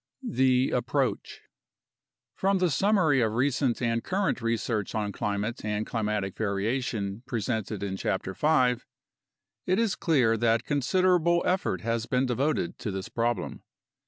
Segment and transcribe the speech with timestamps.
[0.31, 1.41] THE APPROACH
[2.33, 7.97] From the summary of recent and current research on climate and climatic variation presented in
[7.97, 8.87] Chapter 5,
[9.67, 13.61] it is clear that considerable effort has been devoted to this problem.